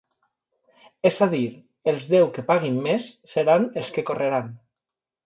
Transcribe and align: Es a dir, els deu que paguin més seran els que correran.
Es 1.09 1.19
a 1.25 1.27
dir, 1.33 1.41
els 1.93 2.07
deu 2.13 2.25
que 2.37 2.45
paguin 2.47 2.79
més 2.87 3.11
seran 3.33 3.69
els 3.83 3.93
que 3.99 4.05
correran. 4.09 4.49